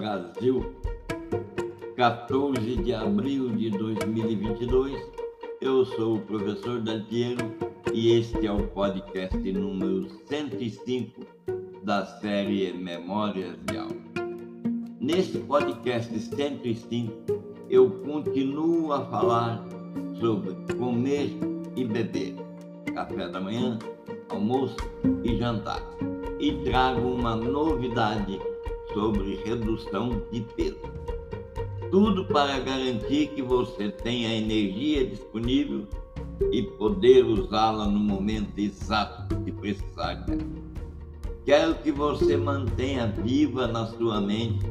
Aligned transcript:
Brasil, 0.00 0.74
14 1.94 2.76
de 2.76 2.94
abril 2.94 3.50
de 3.50 3.68
2022. 3.68 4.98
Eu 5.60 5.84
sou 5.84 6.16
o 6.16 6.20
professor 6.22 6.80
Dantiero 6.80 7.52
e 7.92 8.12
este 8.12 8.46
é 8.46 8.50
o 8.50 8.66
podcast 8.68 9.36
número 9.52 10.08
105 10.24 11.20
da 11.82 12.06
série 12.06 12.72
Memórias 12.72 13.58
de 13.66 13.76
Aula. 13.76 13.94
Neste 14.98 15.36
podcast 15.36 16.18
105, 16.18 17.12
eu 17.68 17.90
continuo 18.02 18.94
a 18.94 19.04
falar 19.04 19.62
sobre 20.18 20.56
comer 20.78 21.30
e 21.76 21.84
beber, 21.84 22.36
café 22.94 23.28
da 23.28 23.38
manhã, 23.38 23.78
almoço 24.30 24.76
e 25.22 25.36
jantar. 25.36 25.82
E 26.38 26.52
trago 26.64 27.06
uma 27.06 27.36
novidade 27.36 28.40
sobre 28.92 29.40
redução 29.44 30.22
de 30.30 30.40
peso. 30.56 30.78
Tudo 31.90 32.24
para 32.24 32.58
garantir 32.60 33.28
que 33.28 33.42
você 33.42 33.88
tenha 33.90 34.34
energia 34.34 35.06
disponível 35.06 35.86
e 36.52 36.62
poder 36.62 37.24
usá-la 37.24 37.86
no 37.86 37.98
momento 37.98 38.58
exato 38.58 39.36
que 39.42 39.52
precisar 39.52 40.14
dela. 40.14 40.40
Quero 41.44 41.74
que 41.76 41.90
você 41.90 42.36
mantenha 42.36 43.08
viva 43.08 43.66
na 43.66 43.86
sua 43.86 44.20
mente 44.20 44.64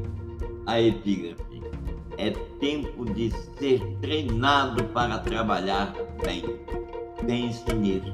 a 0.66 0.80
epígrafe. 0.80 1.60
É 2.16 2.30
tempo 2.58 3.04
de 3.12 3.30
ser 3.58 3.80
treinado 4.00 4.84
para 4.84 5.18
trabalhar 5.18 5.94
bem. 6.24 6.42
Pense 7.26 7.72
nisso. 7.74 8.12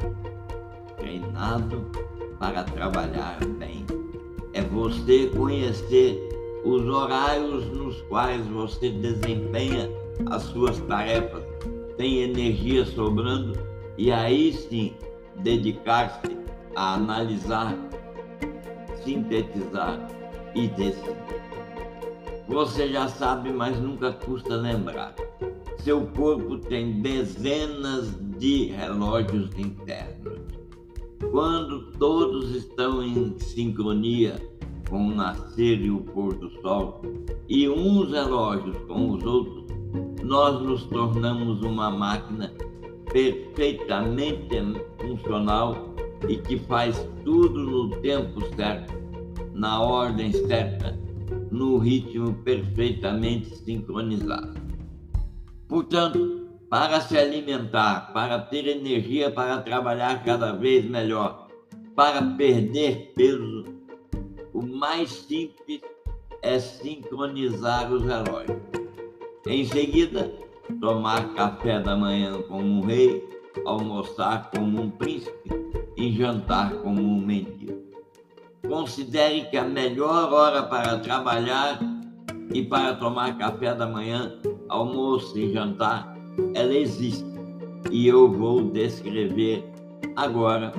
Treinado 0.97 1.91
para 2.39 2.65
trabalhar 2.65 3.39
bem 3.59 3.87
é 4.57 4.63
você 4.63 5.27
conhecer 5.37 6.19
os 6.65 6.89
horários 6.89 7.67
nos 7.67 8.01
quais 8.03 8.47
você 8.47 8.89
desempenha 8.89 9.91
as 10.31 10.45
suas 10.45 10.79
tarefas, 10.81 11.43
tem 11.99 12.23
energia 12.23 12.87
sobrando 12.87 13.53
e 13.99 14.11
aí 14.11 14.55
sim 14.55 14.95
dedicar-se 15.41 16.35
a 16.75 16.95
analisar, 16.95 17.77
sintetizar 19.05 20.09
e 20.55 20.69
decidir. 20.69 21.17
Você 22.49 22.89
já 22.89 23.09
sabe, 23.09 23.53
mas 23.53 23.79
nunca 23.79 24.13
custa 24.13 24.57
lembrar. 24.57 25.15
Seu 25.81 26.07
corpo 26.07 26.57
tem 26.57 27.03
dezenas 27.03 28.11
de 28.39 28.69
relógios 28.69 29.51
internos 29.59 30.36
quando 31.31 31.93
todos 31.93 32.55
estão 32.55 33.03
em 33.03 33.39
sincronia 33.39 34.41
com 34.89 35.09
o 35.09 35.15
nascer 35.15 35.81
e 35.81 35.91
o 35.91 36.01
pôr 36.01 36.35
do 36.35 36.51
sol, 36.61 37.03
e 37.49 37.69
uns 37.69 38.11
relógios 38.11 38.77
com 38.87 39.11
os 39.11 39.25
outros, 39.25 39.65
nós 40.23 40.63
nos 40.63 40.85
tornamos 40.87 41.61
uma 41.63 41.91
máquina 41.91 42.53
perfeitamente 43.13 44.55
funcional 45.01 45.95
e 46.29 46.37
que 46.37 46.59
faz 46.59 47.09
tudo 47.25 47.61
no 47.61 47.91
tempo 48.01 48.41
certo, 48.55 48.95
na 49.55 49.81
ordem 49.83 50.33
certa, 50.33 50.99
no 51.51 51.79
ritmo 51.79 52.35
perfeitamente 52.45 53.57
sincronizado. 53.57 54.55
Portanto, 55.69 56.46
para 56.77 57.01
se 57.01 57.17
alimentar, 57.17 58.13
para 58.13 58.39
ter 58.39 58.69
energia 58.69 59.31
para 59.31 59.63
trabalhar 59.63 60.23
cada 60.23 60.53
vez 60.53 60.85
melhor, 60.85 61.49
para 61.95 62.21
perder 62.37 63.15
peso, 63.17 63.65
o 64.53 64.61
mais 64.61 65.11
simples 65.11 65.81
é 66.43 66.59
sincronizar 66.59 67.91
os 67.91 68.03
relógios. 68.03 68.59
Em 69.47 69.65
seguida, 69.65 70.31
tomar 70.79 71.33
café 71.33 71.81
da 71.81 71.97
manhã 71.97 72.43
como 72.43 72.61
um 72.61 72.81
rei, 72.83 73.27
almoçar 73.65 74.51
como 74.51 74.83
um 74.83 74.91
príncipe 74.91 75.51
e 75.97 76.13
jantar 76.13 76.75
como 76.83 77.01
um 77.01 77.19
mendigo. 77.25 77.87
Considere 78.69 79.47
que 79.47 79.57
a 79.57 79.65
melhor 79.65 80.31
hora 80.31 80.63
para 80.65 80.99
trabalhar 80.99 81.81
e 82.53 82.63
para 82.63 82.95
tomar 82.97 83.39
café 83.39 83.75
da 83.75 83.87
manhã, 83.87 84.39
almoço 84.69 85.39
e 85.39 85.55
jantar 85.55 86.16
ela 86.55 86.75
existe 86.75 87.25
e 87.91 88.09
eu 88.09 88.31
vou 88.31 88.63
descrever 88.63 89.65
agora 90.17 90.73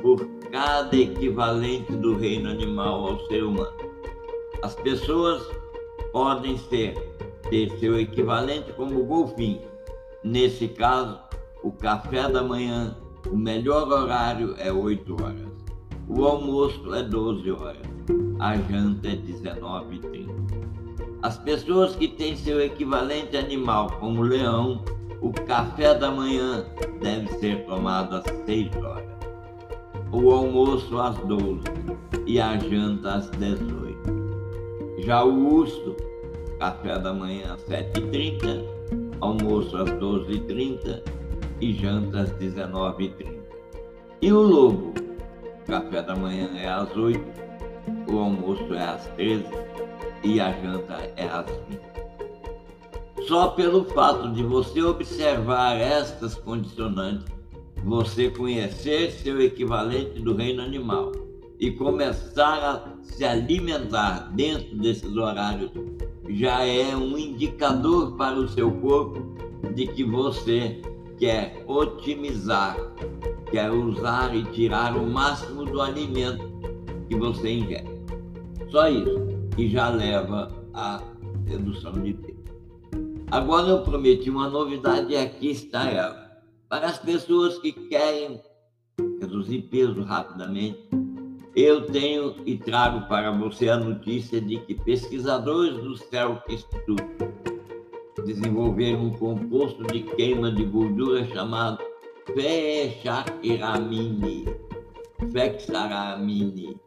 por 0.00 0.26
cada 0.50 0.96
equivalente 0.96 1.92
do 1.92 2.16
reino 2.16 2.50
animal 2.50 3.08
ao 3.08 3.26
ser 3.26 3.44
humano. 3.44 3.76
As 4.62 4.74
pessoas 4.74 5.46
podem 6.12 6.56
ser, 6.56 6.94
ter 7.50 7.70
seu 7.78 7.98
equivalente 7.98 8.72
como 8.72 9.00
o 9.00 9.04
golfinho. 9.04 9.60
Nesse 10.24 10.68
caso, 10.68 11.18
o 11.62 11.70
café 11.70 12.28
da 12.28 12.42
manhã, 12.42 12.96
o 13.30 13.36
melhor 13.36 13.88
horário 13.88 14.54
é 14.58 14.72
8 14.72 15.22
horas. 15.22 15.48
O 16.08 16.24
almoço 16.24 16.94
é 16.94 17.02
12 17.02 17.50
horas. 17.52 17.82
A 18.40 18.56
janta 18.56 19.08
é 19.08 19.16
19h30. 19.16 20.28
As 21.22 21.36
pessoas 21.38 21.94
que 21.96 22.08
têm 22.08 22.36
seu 22.36 22.60
equivalente 22.60 23.36
animal, 23.36 23.90
como 23.98 24.20
o 24.20 24.24
leão, 24.24 24.82
o 25.20 25.32
café 25.32 25.94
da 25.94 26.10
manhã 26.10 26.64
deve 27.00 27.28
ser 27.38 27.64
tomado 27.64 28.16
às 28.16 28.24
6 28.46 28.76
horas, 28.76 29.04
o 30.12 30.30
almoço 30.30 30.98
às 30.98 31.16
12 31.18 31.62
e 32.26 32.40
a 32.40 32.56
janta 32.58 33.14
às 33.14 33.30
18. 33.30 33.98
Já 35.00 35.24
o 35.24 35.54
urso, 35.54 35.96
café 36.58 36.98
da 36.98 37.12
manhã 37.12 37.54
às 37.54 37.62
7h30, 37.64 38.64
almoço 39.20 39.76
às 39.76 39.90
12h30 39.90 41.02
e 41.60 41.72
janta 41.72 42.20
às 42.20 42.32
19h30. 42.32 43.38
E 44.20 44.32
o 44.32 44.40
lobo, 44.40 44.94
café 45.66 46.02
da 46.02 46.14
manhã 46.14 46.50
é 46.56 46.68
às 46.68 46.94
8, 46.96 47.20
o 48.10 48.18
almoço 48.18 48.74
é 48.74 48.84
às 48.84 49.06
13 49.08 49.44
e 50.24 50.40
a 50.40 50.52
janta 50.52 50.94
é 51.16 51.24
às 51.24 51.46
20. 51.68 52.07
Só 53.28 53.48
pelo 53.48 53.84
fato 53.84 54.32
de 54.32 54.42
você 54.42 54.80
observar 54.80 55.76
estas 55.76 56.34
condicionantes, 56.34 57.26
você 57.84 58.30
conhecer 58.30 59.12
seu 59.12 59.38
equivalente 59.42 60.18
do 60.20 60.34
reino 60.34 60.62
animal 60.62 61.12
e 61.60 61.70
começar 61.70 62.56
a 62.56 63.04
se 63.04 63.26
alimentar 63.26 64.30
dentro 64.34 64.74
desses 64.78 65.14
horários, 65.14 65.70
já 66.30 66.64
é 66.64 66.96
um 66.96 67.18
indicador 67.18 68.16
para 68.16 68.34
o 68.34 68.48
seu 68.48 68.70
corpo 68.70 69.20
de 69.74 69.86
que 69.88 70.04
você 70.04 70.80
quer 71.18 71.62
otimizar, 71.66 72.78
quer 73.50 73.70
usar 73.70 74.34
e 74.34 74.42
tirar 74.44 74.96
o 74.96 75.06
máximo 75.06 75.66
do 75.66 75.82
alimento 75.82 76.48
que 77.10 77.14
você 77.14 77.50
ingere. 77.50 77.90
Só 78.70 78.88
isso, 78.88 79.20
e 79.58 79.68
já 79.68 79.90
leva 79.90 80.50
à 80.72 81.02
redução 81.46 81.92
de 81.92 82.14
peso. 82.14 82.37
Agora 83.30 83.68
eu 83.68 83.82
prometi 83.82 84.30
uma 84.30 84.48
novidade 84.48 85.12
e 85.12 85.16
aqui 85.16 85.50
está 85.50 85.90
ela. 85.90 86.40
Para 86.66 86.86
as 86.86 86.98
pessoas 86.98 87.58
que 87.58 87.72
querem 87.72 88.40
reduzir 89.20 89.60
peso 89.62 90.02
rapidamente, 90.02 90.88
eu 91.54 91.84
tenho 91.86 92.36
e 92.46 92.56
trago 92.56 93.06
para 93.06 93.30
você 93.30 93.68
a 93.68 93.76
notícia 93.76 94.40
de 94.40 94.56
que 94.60 94.74
pesquisadores 94.74 95.76
do 95.76 95.94
Cell 95.94 96.42
Institute 96.48 97.04
desenvolveram 98.24 99.04
um 99.04 99.10
composto 99.10 99.84
de 99.84 100.04
queima 100.04 100.50
de 100.50 100.64
gordura 100.64 101.26
chamado 101.26 101.84
fexaramine. 102.34 104.46
Fexaramine. 105.30 106.80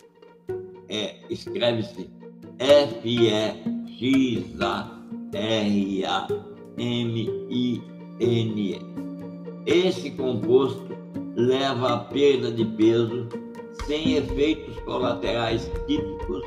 É, 0.90 1.22
escreve-se 1.30 2.10
F-E-X-A 2.58 3.42
R-A-M-I-N-E. 5.34 6.42
Esse 9.66 10.12
composto 10.12 10.92
leva 11.36 11.94
à 11.94 11.98
perda 12.00 12.52
de 12.52 12.66
peso 12.66 13.28
sem 13.86 14.16
efeitos 14.16 14.78
colaterais 14.80 15.72
típicos 15.88 16.44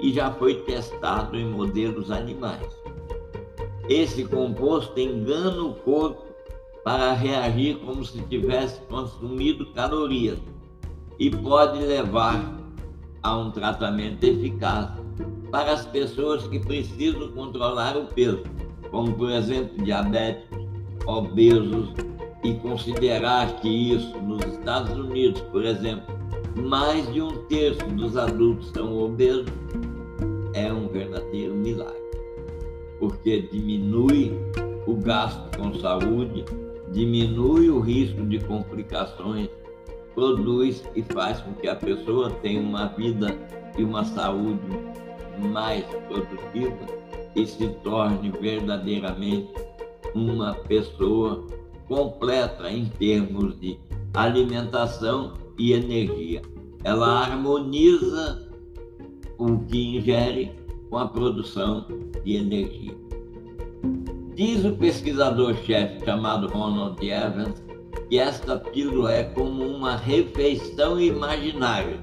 e 0.00 0.12
já 0.12 0.30
foi 0.32 0.54
testado 0.62 1.36
em 1.36 1.46
modelos 1.46 2.10
animais. 2.10 2.66
Esse 3.88 4.24
composto 4.24 4.98
engana 4.98 5.62
o 5.62 5.74
corpo 5.74 6.24
para 6.84 7.12
reagir 7.12 7.76
como 7.78 8.04
se 8.04 8.20
tivesse 8.22 8.80
consumido 8.82 9.66
calorias 9.72 10.38
e 11.18 11.30
pode 11.30 11.78
levar 11.78 12.58
a 13.22 13.36
um 13.36 13.50
tratamento 13.50 14.24
eficaz 14.24 15.01
para 15.50 15.72
as 15.72 15.86
pessoas 15.86 16.46
que 16.46 16.58
precisam 16.58 17.32
controlar 17.32 17.96
o 17.96 18.06
peso, 18.06 18.42
como 18.90 19.12
por 19.14 19.30
exemplo 19.30 19.84
diabéticos, 19.84 20.58
obesos, 21.06 21.92
e 22.42 22.54
considerar 22.54 23.60
que 23.60 23.68
isso 23.68 24.18
nos 24.18 24.44
Estados 24.44 24.96
Unidos, 24.98 25.40
por 25.42 25.64
exemplo, 25.64 26.14
mais 26.56 27.10
de 27.12 27.22
um 27.22 27.44
terço 27.46 27.84
dos 27.90 28.16
adultos 28.16 28.70
são 28.70 28.98
obesos, 28.98 29.46
é 30.54 30.72
um 30.72 30.88
verdadeiro 30.88 31.54
milagre, 31.54 32.02
porque 32.98 33.42
diminui 33.42 34.32
o 34.86 34.96
gasto 34.96 35.56
com 35.56 35.72
saúde, 35.74 36.44
diminui 36.90 37.70
o 37.70 37.80
risco 37.80 38.22
de 38.26 38.40
complicações, 38.40 39.48
produz 40.14 40.84
e 40.94 41.02
faz 41.02 41.40
com 41.40 41.54
que 41.54 41.68
a 41.68 41.76
pessoa 41.76 42.30
tenha 42.42 42.60
uma 42.60 42.86
vida 42.88 43.34
e 43.78 43.84
uma 43.84 44.04
saúde 44.04 44.60
mais 45.42 45.84
produtiva 45.84 46.86
e 47.34 47.46
se 47.46 47.68
torne 47.82 48.30
verdadeiramente 48.30 49.48
uma 50.14 50.54
pessoa 50.54 51.46
completa 51.88 52.70
em 52.70 52.86
termos 52.86 53.58
de 53.58 53.78
alimentação 54.14 55.34
e 55.58 55.72
energia. 55.72 56.42
Ela 56.84 57.20
harmoniza 57.20 58.48
o 59.38 59.58
que 59.58 59.96
ingere 59.96 60.52
com 60.90 60.98
a 60.98 61.08
produção 61.08 61.86
de 62.24 62.36
energia. 62.36 62.94
Diz 64.34 64.64
o 64.64 64.72
pesquisador-chefe 64.72 66.04
chamado 66.04 66.48
Ronald 66.48 67.02
Evans 67.02 67.62
que 68.08 68.18
esta 68.18 68.58
pílula 68.58 69.12
é 69.12 69.24
como 69.24 69.64
uma 69.64 69.96
refeição 69.96 71.00
imaginária. 71.00 71.98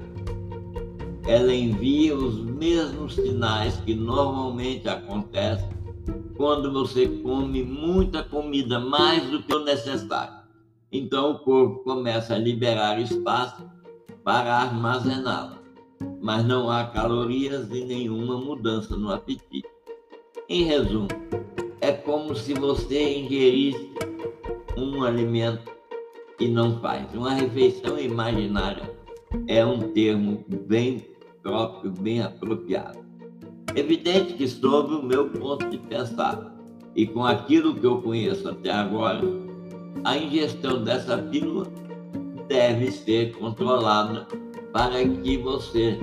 Ela 1.30 1.54
envia 1.54 2.12
os 2.12 2.42
mesmos 2.42 3.14
sinais 3.14 3.76
que 3.86 3.94
normalmente 3.94 4.88
acontecem 4.88 5.68
quando 6.36 6.72
você 6.72 7.06
come 7.06 7.62
muita 7.62 8.24
comida 8.24 8.80
mais 8.80 9.30
do 9.30 9.40
que 9.40 9.54
o 9.54 9.64
necessário. 9.64 10.40
Então 10.90 11.30
o 11.30 11.38
corpo 11.38 11.84
começa 11.84 12.34
a 12.34 12.38
liberar 12.38 13.00
espaço 13.00 13.62
para 14.24 14.56
armazená-la, 14.56 15.62
mas 16.20 16.44
não 16.44 16.68
há 16.68 16.86
calorias 16.86 17.70
e 17.70 17.84
nenhuma 17.84 18.36
mudança 18.36 18.96
no 18.96 19.12
apetite. 19.12 19.68
Em 20.48 20.64
resumo, 20.64 21.06
é 21.80 21.92
como 21.92 22.34
se 22.34 22.54
você 22.54 23.20
ingerisse 23.20 23.88
um 24.76 25.04
alimento 25.04 25.70
e 26.40 26.48
não 26.48 26.80
faz. 26.80 27.14
Uma 27.14 27.34
refeição 27.34 27.96
imaginária 28.00 28.90
é 29.46 29.64
um 29.64 29.92
termo 29.92 30.44
bem 30.66 31.09
próprio, 31.42 31.90
bem 31.90 32.22
apropriado. 32.22 32.98
Evidente 33.74 34.34
que, 34.34 34.48
sob 34.48 34.94
o 34.94 35.02
meu 35.02 35.28
ponto 35.30 35.68
de 35.68 35.78
pensar 35.78 36.54
e 36.94 37.06
com 37.06 37.24
aquilo 37.24 37.74
que 37.74 37.86
eu 37.86 38.02
conheço 38.02 38.48
até 38.48 38.70
agora, 38.70 39.22
a 40.04 40.16
ingestão 40.16 40.82
dessa 40.82 41.18
pílula 41.18 41.66
deve 42.48 42.90
ser 42.90 43.32
controlada 43.36 44.26
para 44.72 45.06
que 45.06 45.36
você 45.38 45.98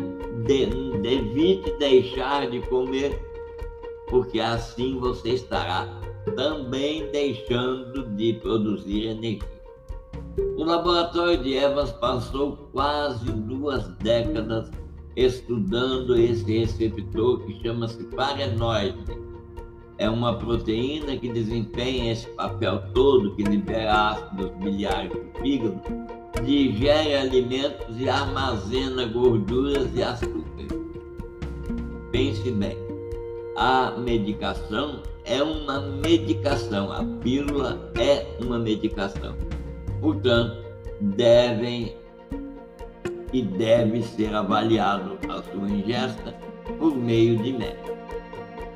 de, 0.46 0.64
evite 1.04 1.72
deixar 1.78 2.50
de 2.50 2.62
comer 2.68 3.28
porque 4.08 4.40
assim 4.40 4.98
você 5.00 5.32
estará 5.32 5.88
também 6.36 7.10
deixando 7.12 8.06
de 8.16 8.34
produzir 8.34 9.08
energia. 9.08 9.58
O 10.58 10.64
laboratório 10.64 11.42
de 11.44 11.54
Evans 11.54 11.92
passou 11.94 12.58
quase 12.72 13.32
duas 13.32 13.88
décadas 13.98 14.72
estudando 15.18 16.16
esse 16.16 16.60
receptor 16.60 17.40
que 17.40 17.60
chama-se 17.64 18.04
parenoide. 18.16 18.98
É 19.98 20.08
uma 20.08 20.38
proteína 20.38 21.18
que 21.18 21.28
desempenha 21.28 22.12
esse 22.12 22.28
papel 22.28 22.84
todo, 22.94 23.36
que 23.36 23.42
libera 23.42 24.12
ácidos 24.12 24.52
biliares 24.58 25.12
do 25.12 25.42
fígado, 25.42 25.82
digere 26.46 27.16
alimentos 27.16 28.00
e 28.00 28.08
armazena 28.08 29.06
gorduras 29.08 29.90
e 29.96 30.04
açúcares. 30.04 30.68
Pense 32.12 32.52
bem, 32.52 32.78
a 33.56 33.96
medicação 33.98 35.02
é 35.26 35.42
uma 35.42 35.82
medicação, 35.82 36.92
a 36.92 37.04
pílula 37.22 37.92
é 37.96 38.24
uma 38.40 38.60
medicação. 38.60 39.36
Portanto, 40.00 40.64
devem 41.02 41.96
e 43.34 43.42
deve 43.42 44.02
ser 44.02 44.34
avaliado 44.34 45.18
a 45.30 45.42
sua 45.44 45.70
ingesta 45.70 46.34
por 46.80 46.96
meio 46.96 47.38
de 47.38 47.54
médico. 47.54 47.98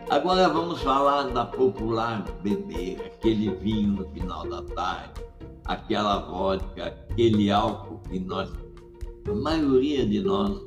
Agora 0.10 0.50
vamos 0.50 0.82
falar 0.82 1.30
da 1.30 1.46
popular 1.46 2.26
beber, 2.44 3.00
aquele 3.06 3.50
vinho 3.56 3.94
no 3.94 4.06
final 4.10 4.48
da 4.50 4.62
tarde, 4.64 5.22
aquela 5.66 6.20
vodka, 6.20 6.88
aquele 6.88 7.50
álcool 7.50 8.02
que 8.10 8.20
nós, 8.20 8.52
a 9.26 9.34
maioria 9.34 10.06
de 10.06 10.20
nós, 10.20 10.62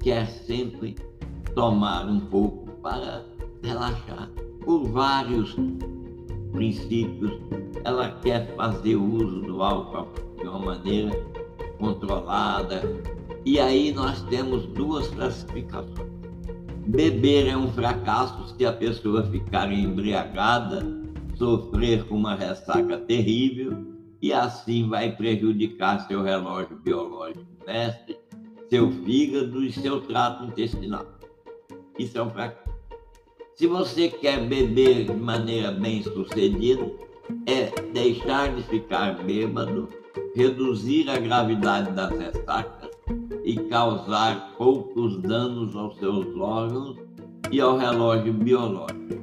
quer 0.00 0.26
sempre 0.26 0.96
tomar 1.54 2.06
um 2.06 2.20
pouco 2.20 2.70
para 2.82 3.24
relaxar. 3.62 4.30
Por 4.64 4.84
vários 4.88 5.54
princípios, 6.50 7.40
ela 7.84 8.10
quer 8.20 8.52
fazer 8.56 8.96
uso 8.96 9.42
do 9.42 9.62
álcool 9.62 10.08
de 10.38 10.48
uma 10.48 10.58
maneira 10.58 11.35
controlada. 11.78 12.82
E 13.44 13.60
aí 13.60 13.92
nós 13.92 14.22
temos 14.22 14.66
duas 14.66 15.08
classificações. 15.08 16.16
Beber 16.86 17.48
é 17.48 17.56
um 17.56 17.70
fracasso 17.72 18.54
se 18.56 18.64
a 18.64 18.72
pessoa 18.72 19.24
ficar 19.24 19.72
embriagada, 19.72 20.86
sofrer 21.36 22.04
com 22.04 22.16
uma 22.16 22.34
ressaca 22.34 22.98
terrível 22.98 23.76
e 24.22 24.32
assim 24.32 24.88
vai 24.88 25.14
prejudicar 25.14 26.06
seu 26.06 26.22
relógio 26.22 26.76
biológico 26.76 27.44
mestre, 27.66 28.16
seu 28.70 28.90
fígado 28.90 29.64
e 29.64 29.72
seu 29.72 30.00
trato 30.00 30.44
intestinal. 30.44 31.06
Isso 31.98 32.16
é 32.18 32.22
um 32.22 32.30
fracasso. 32.30 32.66
Se 33.56 33.66
você 33.66 34.08
quer 34.08 34.46
beber 34.46 35.06
de 35.06 35.14
maneira 35.14 35.72
bem 35.72 36.02
sucedida, 36.02 36.90
é 37.46 37.70
deixar 37.92 38.54
de 38.54 38.62
ficar 38.64 39.24
bêbado, 39.24 39.88
reduzir 40.36 41.08
a 41.08 41.18
gravidade 41.18 41.90
das 41.92 42.10
ressacas 42.10 42.90
e 43.42 43.56
causar 43.56 44.52
poucos 44.58 45.20
danos 45.22 45.74
aos 45.74 45.96
seus 45.96 46.26
órgãos 46.38 46.96
e 47.50 47.60
ao 47.60 47.78
relógio 47.78 48.32
biológico. 48.32 49.16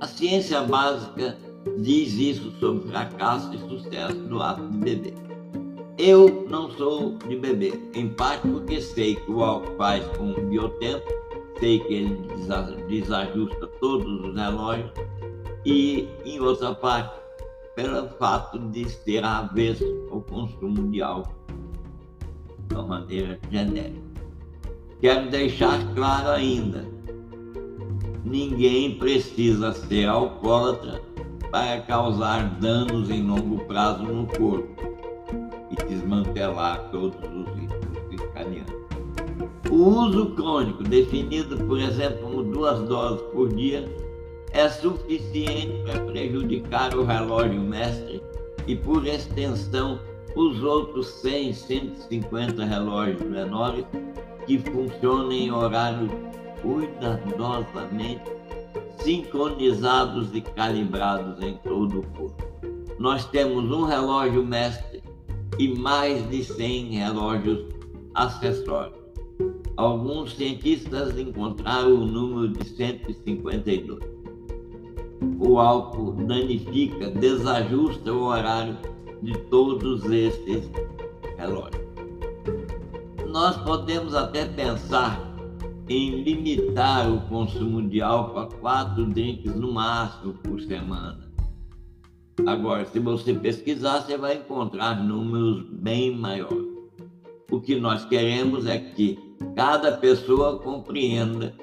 A 0.00 0.06
ciência 0.06 0.62
básica 0.62 1.36
diz 1.78 2.14
isso 2.14 2.50
sobre 2.58 2.88
fracasso 2.88 3.54
e 3.54 3.58
sucesso 3.58 4.16
do 4.16 4.42
ato 4.42 4.66
de 4.68 4.78
beber. 4.78 5.14
Eu 5.98 6.46
não 6.48 6.70
sou 6.70 7.18
de 7.28 7.36
beber, 7.36 7.78
em 7.94 8.08
parte 8.08 8.48
porque 8.48 8.80
sei 8.80 9.16
que 9.16 9.30
o 9.30 9.44
álcool 9.44 9.76
faz 9.76 10.04
com 10.16 10.30
o 10.30 10.46
biotempo 10.46 11.20
sei 11.60 11.78
que 11.78 11.92
ele 11.92 12.16
desajusta 12.88 13.66
todos 13.78 14.24
os 14.24 14.34
relógios 14.34 14.90
e, 15.64 16.08
em 16.24 16.40
outra 16.40 16.74
parte, 16.74 17.19
pelo 17.74 18.08
fato 18.18 18.58
de 18.58 18.88
ser 18.88 19.24
avesso 19.24 19.84
ao 20.10 20.20
consumo 20.22 20.90
de 20.90 21.02
álcool 21.02 21.34
de 22.68 22.74
uma 22.74 22.82
maneira 22.84 23.38
genérica. 23.50 24.10
Quero 25.00 25.30
deixar 25.30 25.94
claro 25.94 26.30
ainda, 26.30 26.86
ninguém 28.24 28.98
precisa 28.98 29.72
ser 29.72 30.06
alcoólatra 30.06 31.00
para 31.50 31.80
causar 31.82 32.58
danos 32.60 33.10
em 33.10 33.26
longo 33.26 33.64
prazo 33.64 34.04
no 34.04 34.26
corpo 34.26 34.68
e 35.70 35.88
desmantelar 35.88 36.90
todos 36.90 37.16
os 37.16 37.46
ritmos 37.54 38.08
circadianos. 38.08 38.80
O 39.70 39.76
uso 39.76 40.30
crônico, 40.34 40.82
definido, 40.82 41.56
por 41.64 41.78
exemplo, 41.78 42.18
como 42.22 42.42
duas 42.42 42.80
doses 42.88 43.22
por 43.32 43.48
dia, 43.48 43.88
é 44.52 44.68
suficiente 44.68 45.82
para 45.84 46.00
prejudicar 46.00 46.94
o 46.94 47.04
relógio 47.04 47.60
mestre 47.60 48.22
e, 48.66 48.74
por 48.76 49.06
extensão, 49.06 50.00
os 50.34 50.62
outros 50.62 51.06
100, 51.22 51.52
150 51.52 52.64
relógios 52.64 53.22
menores 53.22 53.84
que 54.46 54.58
funcionam 54.58 55.32
em 55.32 55.50
horários 55.50 56.10
cuidadosamente 56.62 58.22
sincronizados 59.02 60.34
e 60.34 60.40
calibrados 60.40 61.42
em 61.42 61.54
todo 61.58 62.00
o 62.00 62.02
corpo. 62.08 62.44
Nós 62.98 63.24
temos 63.26 63.64
um 63.70 63.84
relógio 63.84 64.44
mestre 64.44 65.02
e 65.58 65.68
mais 65.68 66.28
de 66.28 66.44
100 66.44 66.98
relógios 66.98 67.66
acessórios. 68.14 69.00
Alguns 69.76 70.36
cientistas 70.36 71.18
encontraram 71.18 71.94
o 71.94 72.06
número 72.06 72.48
de 72.48 72.68
152. 72.68 74.19
O 75.38 75.58
álcool 75.58 76.12
danifica, 76.12 77.10
desajusta 77.10 78.12
o 78.12 78.24
horário 78.24 78.76
de 79.22 79.36
todos 79.50 80.04
esses 80.10 80.70
relógios. 81.36 81.80
Nós 83.26 83.56
podemos 83.58 84.14
até 84.14 84.46
pensar 84.46 85.30
em 85.88 86.22
limitar 86.22 87.10
o 87.12 87.20
consumo 87.22 87.86
de 87.88 88.00
álcool 88.00 88.38
a 88.38 88.46
quatro 88.46 89.06
drinks 89.06 89.54
no 89.54 89.72
máximo 89.72 90.34
por 90.34 90.60
semana. 90.60 91.30
Agora, 92.46 92.86
se 92.86 92.98
você 92.98 93.34
pesquisar, 93.34 94.00
você 94.00 94.16
vai 94.16 94.36
encontrar 94.36 95.02
números 95.02 95.64
bem 95.70 96.16
maiores. 96.16 96.68
O 97.50 97.60
que 97.60 97.76
nós 97.76 98.04
queremos 98.04 98.66
é 98.66 98.78
que 98.78 99.18
cada 99.54 99.92
pessoa 99.98 100.58
compreenda 100.58 101.54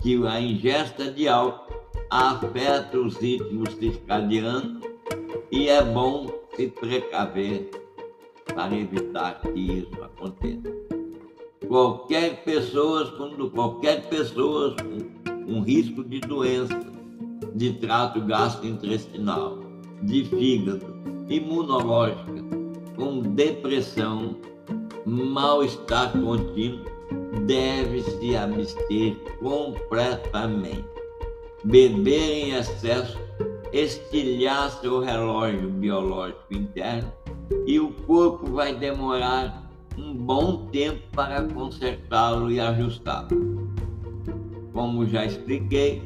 que 0.00 0.26
a 0.26 0.40
ingesta 0.40 1.10
de 1.10 1.28
álcool 1.28 1.79
afeta 2.10 2.98
os 2.98 3.16
ritmos 3.16 3.72
circadianos 3.74 4.82
e 5.50 5.68
é 5.68 5.82
bom 5.82 6.26
se 6.56 6.66
precaver 6.66 7.70
para 8.46 8.76
evitar 8.76 9.40
que 9.40 9.78
isso 9.78 10.02
aconteça. 10.02 10.74
Qualquer 11.68 12.42
pessoa, 12.42 13.06
qualquer 13.54 14.08
pessoa 14.08 14.74
com 14.76 15.52
um 15.52 15.62
risco 15.62 16.02
de 16.02 16.20
doença 16.20 16.80
de 17.54 17.74
trato 17.74 18.20
gastrointestinal, 18.22 19.58
de 20.02 20.24
fígado, 20.24 20.86
imunológica, 21.28 22.44
com 22.96 23.20
depressão, 23.20 24.36
mal-estar 25.06 26.12
contínuo, 26.12 26.84
deve 27.46 28.02
se 28.02 28.36
abster 28.36 29.16
completamente. 29.40 30.99
Beber 31.64 32.30
em 32.30 32.50
excesso 32.54 33.18
estilhar 33.70 34.70
seu 34.80 35.00
relógio 35.00 35.68
biológico 35.68 36.46
interno 36.50 37.12
e 37.66 37.78
o 37.78 37.92
corpo 38.06 38.50
vai 38.50 38.74
demorar 38.74 39.70
um 39.98 40.14
bom 40.14 40.66
tempo 40.72 41.02
para 41.12 41.42
consertá-lo 41.44 42.50
e 42.50 42.58
ajustá-lo. 42.58 43.28
Como 44.72 45.06
já 45.06 45.26
expliquei, 45.26 46.02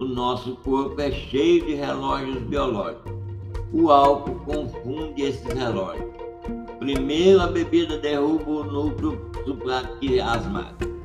o 0.00 0.04
nosso 0.04 0.56
corpo 0.56 1.00
é 1.00 1.12
cheio 1.12 1.64
de 1.64 1.74
relógios 1.74 2.42
biológicos. 2.42 3.12
O 3.72 3.90
álcool 3.90 4.40
confunde 4.40 5.22
esses 5.22 5.52
relógios. 5.52 6.10
Primeiro, 6.80 7.40
a 7.40 7.46
bebida 7.46 7.96
derruba 7.98 8.50
o 8.50 8.64
núcleo 8.64 9.30
supraquiasmático 9.44 10.96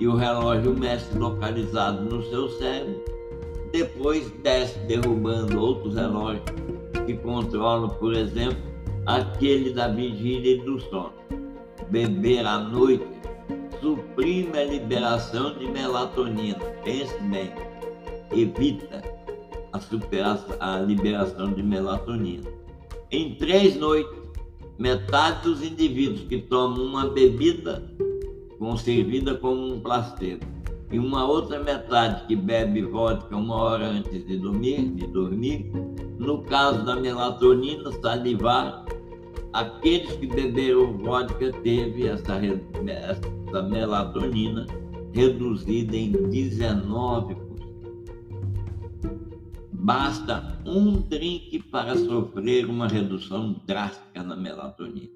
e 0.00 0.06
o 0.08 0.16
relógio 0.16 0.74
mestre 0.74 1.18
localizado 1.18 2.02
no 2.04 2.22
seu 2.24 2.48
cérebro. 2.48 3.15
Depois 3.72 4.30
desce 4.42 4.78
derrubando 4.80 5.60
outros 5.60 5.94
relógios 5.94 6.44
que 7.04 7.14
controlam, 7.14 7.88
por 7.90 8.14
exemplo, 8.14 8.58
aquele 9.04 9.72
da 9.72 9.88
vigília 9.88 10.54
e 10.54 10.60
do 10.60 10.80
sono. 10.80 11.12
Beber 11.90 12.46
à 12.46 12.58
noite 12.58 13.06
suprime 13.80 14.58
a 14.58 14.64
liberação 14.64 15.56
de 15.58 15.68
melatonina. 15.68 16.58
Pense 16.82 17.16
bem, 17.24 17.52
evita 18.32 19.02
a, 19.72 20.74
a 20.74 20.80
liberação 20.80 21.52
de 21.52 21.62
melatonina. 21.62 22.50
Em 23.10 23.34
três 23.34 23.76
noites, 23.76 24.12
metade 24.78 25.42
dos 25.42 25.62
indivíduos 25.62 26.22
que 26.22 26.38
tomam 26.38 26.84
uma 26.84 27.08
bebida 27.08 27.82
servida 28.76 29.34
como 29.34 29.74
um 29.74 29.80
placebo 29.80 30.55
e 30.90 30.98
uma 30.98 31.26
outra 31.26 31.58
metade 31.58 32.26
que 32.26 32.36
bebe 32.36 32.82
vodka 32.82 33.36
uma 33.36 33.56
hora 33.56 33.86
antes 33.86 34.24
de 34.26 34.36
dormir, 34.38 34.88
de 34.94 35.06
dormir, 35.08 35.70
no 36.18 36.42
caso 36.42 36.84
da 36.84 36.96
melatonina, 36.96 37.90
salivar, 38.00 38.84
aqueles 39.52 40.12
que 40.12 40.26
beberam 40.26 40.96
vodka 40.98 41.52
teve 41.62 42.06
essa, 42.06 42.34
essa 42.36 43.62
melatonina 43.62 44.66
reduzida 45.12 45.96
em 45.96 46.12
19%. 46.12 47.46
Basta 49.72 50.60
um 50.66 51.00
drink 51.00 51.62
para 51.64 51.96
sofrer 51.96 52.66
uma 52.66 52.88
redução 52.88 53.56
drástica 53.66 54.22
na 54.22 54.34
melatonina. 54.34 55.10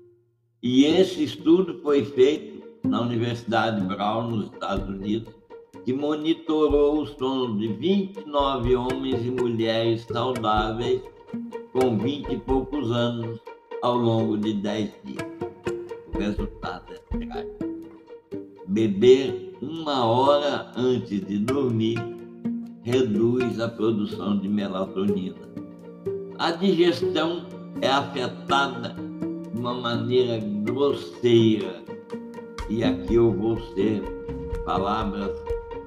E 0.62 0.84
esse 0.84 1.24
estudo 1.24 1.80
foi 1.82 2.04
feito 2.04 2.60
na 2.86 3.00
Universidade 3.00 3.80
Brown, 3.80 4.30
nos 4.30 4.52
Estados 4.52 4.88
Unidos, 4.88 5.39
que 5.84 5.92
monitorou 5.92 7.02
o 7.02 7.06
sono 7.06 7.58
de 7.58 7.68
29 7.68 8.76
homens 8.76 9.24
e 9.24 9.30
mulheres 9.30 10.02
saudáveis 10.02 11.00
com 11.72 11.96
20 11.96 12.32
e 12.32 12.38
poucos 12.38 12.90
anos 12.90 13.40
ao 13.82 13.96
longo 13.96 14.36
de 14.36 14.52
10 14.54 14.90
dias. 15.04 15.26
O 16.12 16.18
resultado 16.18 16.92
é 16.92 17.18
trágico. 17.18 17.70
Beber 18.66 19.54
uma 19.62 20.04
hora 20.04 20.70
antes 20.76 21.26
de 21.26 21.38
dormir 21.38 21.98
reduz 22.82 23.60
a 23.60 23.68
produção 23.68 24.38
de 24.38 24.48
melatonina. 24.48 25.50
A 26.38 26.52
digestão 26.52 27.46
é 27.80 27.88
afetada 27.88 28.96
de 29.52 29.58
uma 29.58 29.74
maneira 29.74 30.38
grosseira. 30.62 31.82
E 32.68 32.84
aqui 32.84 33.14
eu 33.14 33.32
vou 33.32 33.58
ser 33.74 34.02
palavras 34.64 35.36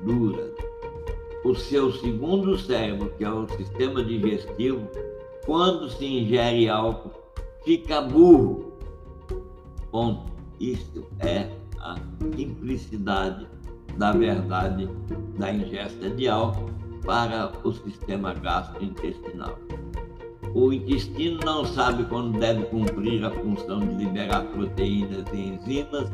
duras. 0.04 0.52
O 1.44 1.54
seu 1.56 1.92
segundo 1.92 2.58
cérebro, 2.58 3.12
que 3.18 3.24
é 3.24 3.30
o 3.30 3.48
sistema 3.50 4.04
digestivo, 4.04 4.88
quando 5.46 5.90
se 5.90 6.06
ingere 6.06 6.70
álcool, 6.70 7.12
fica 7.64 8.02
burro. 8.02 8.74
Ponto. 9.92 10.32
Isso 10.60 11.06
é 11.20 11.50
a 11.80 11.98
simplicidade 12.36 13.48
da 13.98 14.12
verdade 14.14 14.88
da 15.38 15.52
ingesta 15.52 16.10
de 16.10 16.28
álcool 16.28 16.70
para 17.06 17.52
o 17.64 17.72
sistema 17.74 18.34
gastrointestinal. 18.34 19.58
O 20.54 20.72
intestino 20.72 21.40
não 21.44 21.66
sabe 21.66 22.04
quando 22.06 22.40
deve 22.40 22.64
cumprir 22.66 23.26
a 23.26 23.32
função 23.32 23.80
de 23.80 23.96
liberar 23.96 24.44
proteínas 24.46 25.26
e 25.34 25.50
enzimas, 25.50 26.10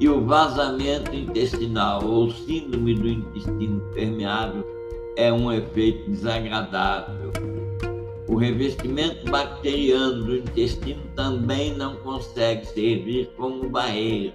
e 0.00 0.08
o 0.08 0.24
vazamento 0.24 1.14
intestinal 1.14 2.04
ou 2.04 2.30
síndrome 2.30 2.94
do 2.94 3.08
intestino 3.08 3.80
permeável 3.94 4.64
é 5.16 5.32
um 5.32 5.52
efeito 5.52 6.10
desagradável 6.10 7.32
o 8.28 8.36
revestimento 8.36 9.30
bacteriano 9.30 10.22
do 10.22 10.36
intestino 10.36 11.00
também 11.16 11.74
não 11.74 11.96
consegue 11.96 12.66
servir 12.66 13.32
como 13.38 13.70
barreira. 13.70 14.34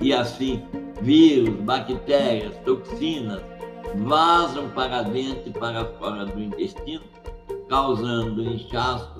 E 0.00 0.10
assim, 0.10 0.62
vírus, 1.02 1.54
bactérias, 1.60 2.56
toxinas 2.64 3.42
vazam 4.06 4.70
para 4.70 5.02
dentro 5.02 5.50
e 5.50 5.52
para 5.52 5.84
fora 5.84 6.24
do 6.24 6.40
intestino, 6.40 7.04
causando 7.68 8.42
inchaço, 8.42 9.14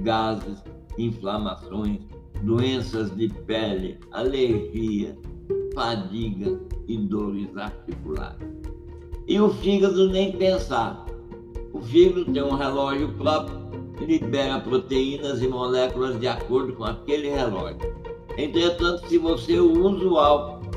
gases, 0.00 0.64
inflamações, 0.98 2.00
doenças 2.42 3.14
de 3.16 3.28
pele, 3.28 3.98
alergia, 4.12 5.16
fadiga 5.74 6.58
e 6.88 6.96
dores 6.96 7.56
articulares. 7.56 8.48
E 9.26 9.40
o 9.40 9.50
fígado 9.50 10.08
nem 10.08 10.32
pensar 10.32 11.06
o 11.76 11.80
fígado 11.82 12.24
tem 12.32 12.42
um 12.42 12.54
relógio 12.54 13.12
próprio 13.18 13.66
libera 14.00 14.58
proteínas 14.60 15.42
e 15.42 15.48
moléculas 15.48 16.18
de 16.18 16.26
acordo 16.26 16.72
com 16.72 16.84
aquele 16.84 17.28
relógio. 17.28 17.94
Entretanto, 18.38 19.06
se 19.06 19.18
você 19.18 19.60
usa 19.60 20.08
o 20.08 20.16
álcool, 20.18 20.70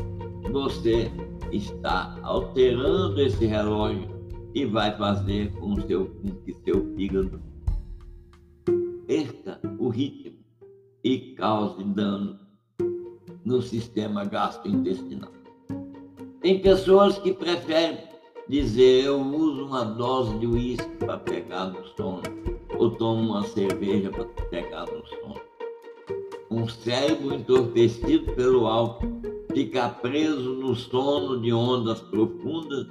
você 0.52 1.10
está 1.54 2.18
alterando 2.22 3.22
esse 3.22 3.46
relógio 3.46 4.10
e 4.54 4.66
vai 4.66 4.96
fazer 4.98 5.54
com, 5.54 5.80
seu, 5.88 6.08
com 6.08 6.30
que 6.44 6.54
seu 6.66 6.94
fígado 6.96 7.42
perca 9.08 9.58
o 9.80 9.88
ritmo 9.88 10.29
e 11.04 11.36
cause 11.36 11.84
dano 11.84 12.38
no 13.46 13.62
sistema 13.62 14.26
gastrointestinal. 14.26 15.32
Tem 16.42 16.60
pessoas 16.60 17.18
que 17.20 17.34
preferem 17.34 17.98
dizer 18.48 19.06
eu 19.06 19.22
uso 19.22 19.66
uma 19.66 19.84
dose 19.84 20.38
de 20.40 20.48
uísque 20.48 20.96
para 21.00 21.18
pegar 21.18 21.68
no 21.68 21.86
sono, 21.96 22.24
ou 22.78 22.92
tomo 22.92 23.32
uma 23.32 23.44
cerveja 23.44 24.10
para 24.10 24.26
pegar 24.50 24.86
no 24.86 25.06
sono. 25.08 25.42
Um 26.50 26.68
cérebro 26.68 27.36
entorpecido 27.36 28.32
pelo 28.34 28.66
álcool 28.66 29.22
fica 29.54 29.90
preso 29.90 30.56
no 30.56 30.76
sono 30.76 31.40
de 31.40 31.54
ondas 31.54 32.02
profundas 32.02 32.88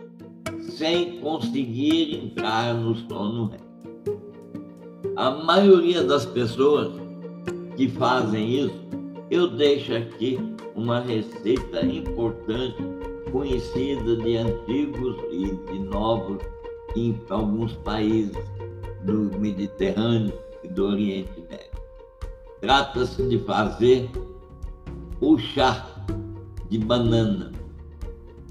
sem 0.61 1.21
conseguir 1.21 2.15
entrar 2.15 2.75
no 2.75 2.95
sono. 2.95 3.50
A 5.17 5.31
maioria 5.31 6.05
das 6.05 6.25
pessoas 6.25 7.08
que 7.78 7.88
fazem 7.88 8.64
isso, 8.64 8.75
eu 9.30 9.47
deixo 9.50 9.94
aqui 9.94 10.37
uma 10.75 10.99
receita 10.99 11.87
importante 11.87 12.76
conhecida 13.30 14.16
de 14.16 14.37
antigos 14.37 15.16
e 15.30 15.54
de 15.70 15.78
novos 15.78 16.42
em 16.97 17.16
alguns 17.30 17.75
países 17.75 18.37
do 19.04 19.30
Mediterrâneo 19.38 20.37
e 20.64 20.68
do 20.68 20.87
Oriente 20.87 21.40
Médio. 21.49 21.80
Trata-se 22.61 23.23
de 23.28 23.38
fazer 23.38 24.11
o 25.20 25.38
chá 25.38 25.87
de 26.68 26.78
banana. 26.78 27.52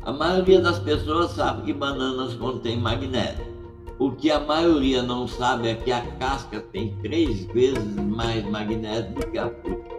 A 0.04 0.14
maioria 0.14 0.62
das 0.62 0.80
pessoas 0.80 1.32
sabe 1.32 1.64
que 1.64 1.74
bananas 1.74 2.34
contêm 2.36 2.80
magnésio. 2.80 3.57
O 4.00 4.12
que 4.12 4.30
a 4.30 4.40
maioria 4.40 5.02
não 5.02 5.28
sabe 5.28 5.70
é 5.70 5.76
que 5.76 5.92
a 5.92 6.02
casca 6.20 6.60
tem 6.72 6.96
três 7.02 7.46
vezes 7.46 7.96
mais 7.96 8.44
magnésio 8.46 9.12
do 9.14 9.28
que 9.28 9.38
a 9.38 9.50
fruta. 9.50 9.98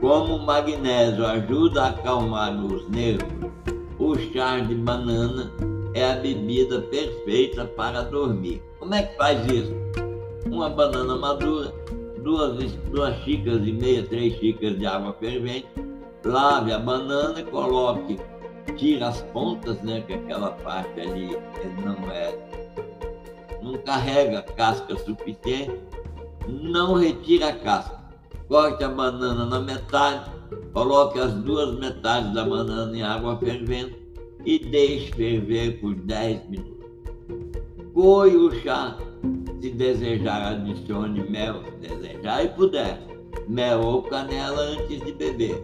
Como 0.00 0.36
o 0.36 0.46
magnésio 0.46 1.24
ajuda 1.26 1.82
a 1.82 1.88
acalmar 1.90 2.52
os 2.64 2.88
nervos 2.88 3.52
o 4.02 4.18
chá 4.32 4.58
de 4.58 4.74
banana 4.74 5.52
é 5.94 6.10
a 6.10 6.16
bebida 6.16 6.80
perfeita 6.82 7.64
para 7.64 8.02
dormir. 8.02 8.60
Como 8.80 8.92
é 8.94 9.04
que 9.04 9.16
faz 9.16 9.46
isso? 9.46 9.72
Uma 10.46 10.68
banana 10.68 11.16
madura, 11.16 11.72
duas, 12.22 12.72
duas 12.90 13.16
xícaras 13.22 13.64
e 13.64 13.72
meia, 13.72 14.02
três 14.02 14.34
xícaras 14.38 14.76
de 14.76 14.86
água 14.86 15.14
fervente, 15.20 15.68
lave 16.24 16.72
a 16.72 16.80
banana 16.80 17.40
e 17.40 17.44
coloque, 17.44 18.18
tira 18.76 19.08
as 19.08 19.22
pontas, 19.22 19.80
né? 19.82 20.02
Que 20.04 20.14
aquela 20.14 20.50
parte 20.50 21.00
ali 21.00 21.38
não 21.84 22.10
é. 22.10 22.61
Não 23.62 23.78
carrega 23.78 24.42
casca 24.42 24.96
suficiente, 24.96 25.78
não 26.48 26.94
retira 26.94 27.48
a 27.48 27.52
casca. 27.52 28.02
Corte 28.48 28.84
a 28.84 28.88
banana 28.88 29.46
na 29.46 29.60
metade, 29.60 30.30
coloque 30.72 31.18
as 31.18 31.32
duas 31.32 31.78
metades 31.78 32.32
da 32.34 32.44
banana 32.44 32.94
em 32.96 33.02
água 33.02 33.38
fervente 33.38 33.96
e 34.44 34.58
deixe 34.58 35.12
ferver 35.12 35.80
por 35.80 35.94
10 35.94 36.50
minutos. 36.50 36.86
Coe 37.94 38.36
o 38.36 38.50
chá, 38.60 38.98
se 39.60 39.70
desejar, 39.70 40.52
adicione 40.52 41.30
mel, 41.30 41.62
se 41.64 41.88
desejar 41.88 42.44
e 42.44 42.48
puder, 42.48 42.98
mel 43.48 43.80
ou 43.80 44.02
canela 44.02 44.60
antes 44.60 45.00
de 45.00 45.12
beber. 45.12 45.62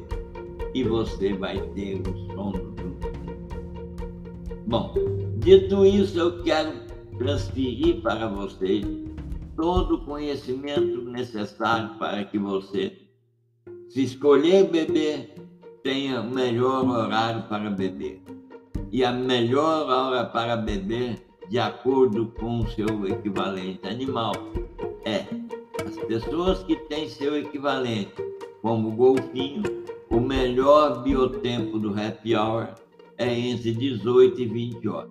E 0.75 0.85
você 0.85 1.33
vai 1.33 1.59
ter 1.75 2.01
o 2.01 2.35
sono 2.35 2.79
Bom, 4.67 4.93
dito 5.39 5.87
isso, 5.87 6.19
eu 6.19 6.43
quero 6.43 6.88
transferir 7.19 8.01
para 8.01 8.29
vocês 8.29 8.87
todo 9.57 9.97
o 9.97 10.05
conhecimento 10.05 11.03
necessário 11.03 11.99
para 11.99 12.25
que 12.25 12.39
você, 12.39 12.97
se 13.89 14.05
escolher 14.05 14.71
beber, 14.71 15.35
tenha 15.83 16.21
o 16.21 16.31
melhor 16.31 16.87
horário 16.89 17.43
para 17.49 17.69
beber. 17.71 18.23
E 18.91 19.05
a 19.05 19.13
melhor 19.13 19.89
hora 19.89 20.25
para 20.25 20.57
beber, 20.57 21.27
de 21.49 21.59
acordo 21.59 22.27
com 22.39 22.61
o 22.61 22.69
seu 22.71 23.07
equivalente 23.07 23.87
animal, 23.87 24.33
é 25.05 25.27
as 25.85 25.97
pessoas 26.07 26.63
que 26.63 26.77
têm 26.89 27.09
seu 27.09 27.37
equivalente, 27.37 28.13
como 28.63 28.89
o 28.89 28.93
golfinho, 28.93 29.63
o 30.11 30.21
melhor 30.21 31.03
biotempo 31.03 31.79
do 31.79 31.91
happy 31.91 32.35
hour 32.35 32.69
é 33.17 33.33
entre 33.33 33.73
18 33.73 34.41
e 34.41 34.47
20 34.47 34.89
horas. 34.89 35.11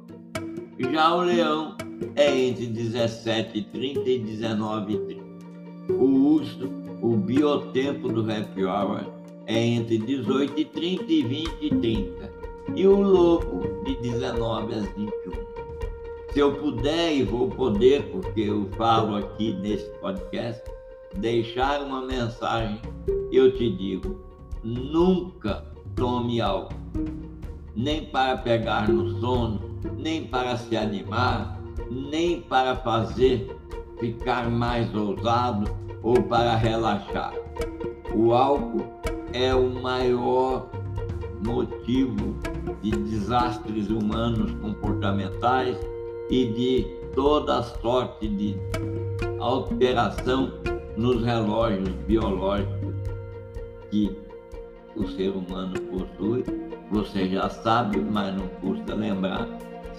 Já 0.91 1.15
o 1.15 1.21
leão 1.21 1.76
é 2.16 2.39
entre 2.39 2.68
17 2.68 3.58
e 3.58 3.63
30 3.63 4.10
e 4.10 4.20
19 4.20 4.94
e 4.94 4.98
30. 4.98 5.94
O 5.94 6.36
urso, 6.36 6.70
o 7.01 7.16
biotempo 7.16 8.10
do 8.10 8.22
happy 8.30 8.66
hour 8.66 9.06
é 9.46 9.66
entre 9.66 9.98
18 9.98 10.60
e 10.60 10.66
30 10.66 11.04
e 11.12 11.24
20 11.24 11.70
30. 11.82 12.32
E 12.75 12.86
o 12.86 13.01
lobo 13.01 13.84
de 13.86 13.96
19 14.01 14.74
às 14.74 14.86
21. 14.89 15.08
Se 16.34 16.39
eu 16.39 16.54
puder 16.54 17.16
e 17.16 17.24
vou 17.24 17.50
poder, 17.50 18.04
porque 18.12 18.42
eu 18.42 18.70
falo 18.77 19.16
aqui 19.16 19.54
nesse 19.54 19.89
podcast, 20.00 20.62
deixar 21.16 21.82
uma 21.82 22.01
mensagem, 22.06 22.80
eu 23.32 23.51
te 23.56 23.72
digo: 23.72 24.22
nunca 24.63 25.66
tome 25.96 26.42
álcool, 26.42 26.75
nem 27.75 28.06
para 28.06 28.38
pegar 28.38 28.89
no 28.89 29.20
sono, 29.20 29.80
nem 29.98 30.25
para 30.25 30.58
se 30.58 30.75
animar, 30.75 31.56
nem 31.89 32.41
para 32.41 32.75
fazer 32.77 33.55
ficar 34.00 34.50
mais 34.50 34.93
ousado 34.96 35.69
ou 36.01 36.22
para 36.24 36.55
relaxar. 36.55 37.34
O 38.13 38.34
álcool 38.34 38.86
é 39.34 39.53
o 39.53 39.69
maior 39.69 40.69
motivo 41.46 42.36
de 42.81 42.91
desastres 42.91 43.90
humanos 43.90 44.51
comportamentais 44.61 45.77
e 46.29 46.46
de 46.46 46.98
toda 47.13 47.63
sorte 47.63 48.27
de 48.27 48.55
alteração 49.40 50.53
nos 50.96 51.24
relógios 51.24 51.90
biológicos 52.07 52.96
que 53.90 54.18
o 54.96 55.07
ser 55.07 55.29
humano 55.29 55.79
possui. 55.81 56.44
Você 56.92 57.29
já 57.29 57.50
sabe, 57.50 58.00
mas 58.00 58.35
não 58.35 58.48
custa 58.48 58.96
lembrar 58.96 59.48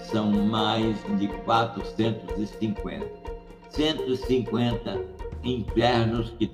são 0.03 0.31
mais 0.31 0.97
de 1.17 1.27
450. 1.45 3.05
150 3.69 5.01
infernos 5.43 6.31
que 6.37 6.51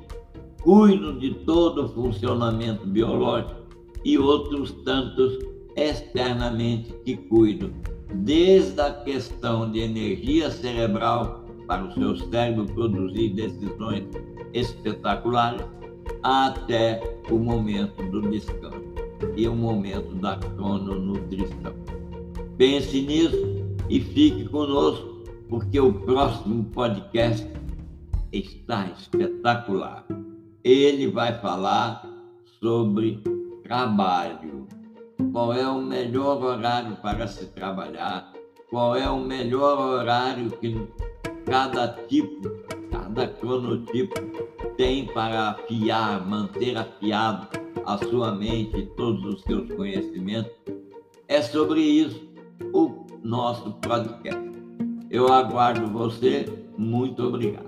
cuidam 0.62 1.17
de 1.17 1.34
todo 1.45 1.86
o 1.86 1.89
funcionamento 1.89 2.86
biológico 2.88 3.62
e 4.03 4.17
outros 4.17 4.71
tantos 4.84 5.39
externamente 5.75 6.93
que 7.03 7.17
cuidam, 7.17 7.71
desde 8.13 8.79
a 8.81 8.91
questão 8.91 9.71
de 9.71 9.79
energia 9.79 10.49
cerebral 10.49 11.43
para 11.67 11.86
o 11.86 11.93
seu 11.93 12.15
cérebro 12.15 12.65
produzir 12.65 13.29
decisões 13.29 14.03
espetaculares, 14.53 15.65
até 16.21 17.01
o 17.29 17.38
momento 17.38 18.01
do 18.10 18.21
descanso 18.29 18.81
e 19.36 19.47
o 19.47 19.55
momento 19.55 20.13
da 20.15 20.38
crononutrição. 20.38 21.73
Pense 22.57 23.01
nisso 23.01 23.65
e 23.89 23.99
fique 23.99 24.45
conosco, 24.47 25.23
porque 25.49 25.77
o 25.77 25.91
próximo 25.91 26.63
podcast 26.71 27.45
está 28.31 28.87
espetacular. 28.97 30.05
Ele 30.63 31.07
vai 31.07 31.37
falar 31.41 32.09
sobre 32.61 33.21
trabalho. 33.61 34.67
Qual 35.33 35.51
é 35.53 35.67
o 35.67 35.81
melhor 35.81 36.41
horário 36.41 36.95
para 37.01 37.27
se 37.27 37.45
trabalhar? 37.47 38.31
Qual 38.69 38.95
é 38.95 39.09
o 39.09 39.19
melhor 39.19 39.77
horário 39.77 40.49
que 40.51 40.87
cada 41.45 41.89
tipo, 42.07 42.49
cada 42.89 43.27
cronotipo 43.27 44.15
tem 44.77 45.07
para 45.07 45.49
afiar, 45.49 46.25
manter 46.25 46.77
afiado 46.77 47.49
a 47.85 47.97
sua 47.97 48.31
mente 48.33 48.77
e 48.77 48.85
todos 48.85 49.25
os 49.25 49.41
seus 49.41 49.69
conhecimentos? 49.73 50.53
É 51.27 51.41
sobre 51.41 51.81
isso 51.81 52.24
o 52.73 53.05
nosso 53.23 53.71
podcast. 53.73 54.51
Eu 55.09 55.31
aguardo 55.31 55.87
você. 55.87 56.45
Muito 56.77 57.23
obrigado. 57.23 57.64